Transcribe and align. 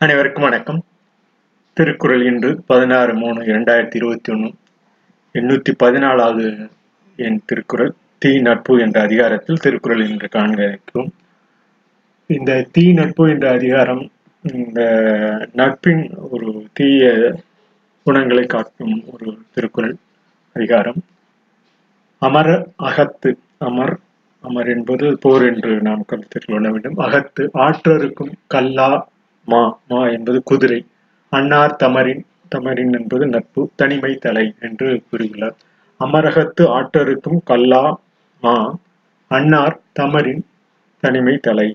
அனைவருக்கும் 0.00 0.42
வணக்கம். 0.42 0.84
திருக்குறள் 1.72 2.22
இன்று 2.24 2.62
பதினாறு 2.66 3.14
மூணு 3.14 3.40
இரண்டாயிரத்தி 3.40 3.96
இருபத்தி 3.96 4.32
ஒன்று 4.32 4.54
எண்ணூத்தி 5.34 5.72
பதினாலாவது 5.84 6.68
என் 7.16 7.42
திருக்குறள் 7.46 7.94
தீ 8.18 8.40
நட்பு 8.40 8.80
என்ற 8.80 9.00
அதிகாரத்தில் 9.00 9.56
திருக்குறள் 9.56 10.08
இன்று 10.08 10.28
காண்க 10.28 10.62
இருக்கிறோம். 10.62 11.12
இந்த 12.26 12.66
தீ 12.72 12.92
நட்பு 12.92 13.28
என்ற 13.28 13.52
அதிகாரம் 13.52 14.10
இந்த 14.42 14.80
நட்பின் 15.52 16.14
ஒரு 16.30 16.66
தீய 16.72 17.34
குணங்களை 18.02 18.46
காட்டும் 18.46 19.04
ஒரு 19.12 19.38
திருக்குறள் 19.54 19.96
அதிகாரம். 20.52 21.02
அமர 22.18 22.66
அகத்து 22.76 23.38
அமர் 23.58 23.98
அமர் 24.40 24.68
என்பது 24.68 25.18
போர் 25.20 25.54
என்று 25.54 25.80
நாம் 25.80 26.04
கருத்தில் 26.06 26.44
கொள்ள 26.46 26.70
வேண்டும் 26.70 26.98
அகத்து 26.98 27.50
ஆற்றருக்கும் 27.54 28.32
கல்லா 28.46 29.08
மா 29.48 29.62
மா 29.88 30.00
என்பது 30.08 30.42
குதிரை. 30.42 30.78
அன்னார் 31.32 31.76
தமரின் 31.82 32.22
தமரின் 32.48 32.92
என்பது 32.98 33.26
நட்பு 33.26 33.70
தனிமை 33.74 34.14
தலை 34.14 34.44
என்று 34.60 35.02
கூறியுள்ளார் 35.10 35.56
அமரகத்து 36.00 36.62
ஆற்றருக்கும் 36.62 37.40
கல்லா 37.44 37.82
மா 38.40 38.54
அன்னார் 39.30 39.80
தமரின் 39.92 40.42
தனிமை 41.00 41.36
தலை. 41.36 41.68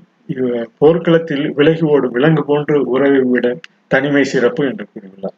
போர்க்களத்தில் 0.78 1.54
விலகி 1.54 1.86
ஓடும் 1.86 2.12
விலங்கு 2.12 2.45
போன்று 2.45 2.84
உறவை 2.86 3.20
விட 3.20 3.48
தனிமை 3.88 4.23
சிறப்பு 4.23 4.66
என்று 4.66 4.86
கூறியுள்ளார் 4.86 5.38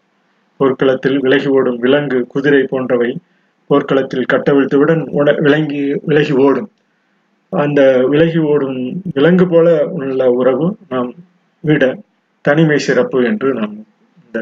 போர்க்களத்தில் 0.58 1.20
விலகி 1.20 1.48
ஓடும் 1.48 1.78
விலங்கு 1.78 2.28
குதிரை 2.28 2.62
போன்றவை 2.64 3.18
போர்க்களத்தில் 3.68 4.26
கட்டவிழ்த்தவுடன் 4.34 5.02
உட- 5.14 5.42
விலங்கி 5.42 6.00
விலகி 6.06 6.34
ஓடும். 6.34 6.70
அந்த 7.50 7.82
விலகி 8.08 8.38
ஓடும் 8.38 9.02
விலங்கு 9.14 9.48
போல 9.48 9.88
உள்ள 9.88 10.30
உறவு 10.32 10.78
நாம் 10.90 11.14
விட 11.60 11.84
தனிமை 12.46 12.78
சிறப்பு 12.88 13.20
என்று 13.30 13.50
நாம் 13.58 13.76
இந்த 14.24 14.40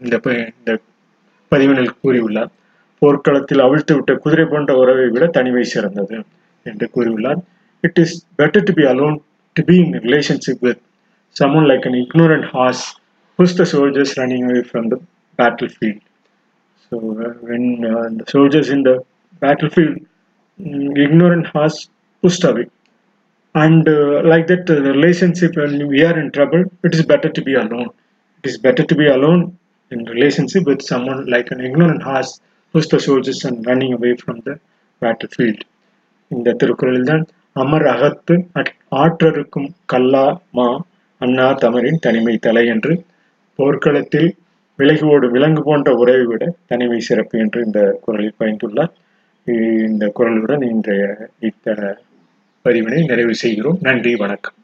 இந்த 0.00 0.16
இந்த 0.52 0.72
பதிவினில் 1.52 1.98
கூறியுள்ளார் 2.02 2.50
போர்க்களத்தில் 3.02 3.64
அவிழ்த்து 3.64 3.92
விட்ட 3.96 4.12
குதிரை 4.24 4.44
போன்ற 4.44 4.72
உறவை 4.76 5.06
விட 5.08 5.24
தனிமை 5.36 5.64
சிறந்தது 5.72 6.18
என்று 6.66 6.86
கூறியுள்ளார் 6.94 7.40
it 7.84 7.98
is 7.98 8.14
better 8.40 8.66
to 8.68 8.72
be 8.72 8.84
alone 8.92 9.16
to 9.56 9.62
be 9.70 9.76
in 9.76 9.94
relationship 10.06 10.62
with 10.68 10.82
someone 11.36 11.66
like 11.70 11.86
an 11.90 11.98
ignorant 12.02 12.48
horse 12.52 12.84
push 13.38 13.56
the 13.60 13.66
soldiers 13.72 14.14
running 14.20 14.46
away 14.48 14.62
from 14.68 14.88
the 14.92 14.98
battle 15.38 15.72
field 15.76 16.02
so 16.84 16.96
when 17.50 17.68
இந்த 18.10 18.24
soldiers 18.34 18.72
in 18.76 18.86
the 18.88 18.94
battle 19.42 19.72
field 19.74 20.00
ignorant 21.04 21.46
has 21.48 21.74
pushed 22.22 22.44
away 22.44 22.64
and 23.54 23.88
uh, 23.88 24.22
like 24.24 24.46
that 24.46 24.68
uh, 24.68 24.80
relationship 24.84 25.56
when 25.56 25.88
we 25.88 26.02
are 26.02 26.18
in 26.18 26.30
trouble 26.30 26.62
it 26.82 26.94
is 26.94 27.04
better 27.04 27.28
to 27.28 27.42
be 27.42 27.54
alone 27.54 27.90
it 28.44 28.46
is 28.50 28.56
better 28.58 28.84
to 28.84 28.94
be 28.94 29.06
alone 29.08 29.42
in 29.92 30.04
relationship 30.06 30.64
with 30.64 30.82
someone 30.82 31.20
like 31.26 31.50
an 31.50 31.60
ignorant 31.60 32.02
horse 32.02 32.32
who's 32.74 32.88
the 32.88 33.00
soldiers 33.00 33.44
and 33.44 33.66
running 33.66 33.92
away 33.92 34.14
from 34.16 34.38
the 34.40 34.56
battlefield 35.02 35.60
இந்த 36.30 36.52
திருக்குறளில் 36.60 37.08
தான் 37.08 37.24
அமர் 37.56 37.84
அகத்து 37.92 38.34
ஆற்றருக்கும் 39.00 39.66
கல்லா 39.92 40.22
மா 40.56 40.68
அண்ணா 41.20 41.46
தமரின் 41.62 42.00
தனிமை 42.06 42.34
தலை 42.38 42.62
என்று 42.74 42.94
போர்க்களத்தில் 43.58 44.30
விலகி 44.78 45.04
ஓடும் 45.14 45.34
விலங்கு 45.36 45.62
போன்ற 45.66 45.90
உறவை 46.02 46.24
விட 46.30 46.44
தனிமை 46.70 47.00
சிறப்பு 47.08 47.36
என்று 47.44 47.60
இந்த 47.66 47.80
குரலில் 48.04 48.38
பயந்துள்ளார் 48.40 48.94
இந்த 49.88 50.06
குரலுடன் 50.18 50.64
இன்றைய 50.70 51.04
இத்த 51.48 51.76
பதிவினை 52.64 53.04
நிறைவு 53.04 53.34
செய்கிறோம். 53.34 53.78
நன்றி 53.80 54.16
வணக்கம். 54.16 54.54